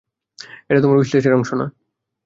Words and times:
এটা 0.69 0.79
তোমার 0.81 0.97
উইশ 0.97 1.09
লিস্টের 1.13 1.37
অংশ 1.37 1.49
না। 1.53 1.65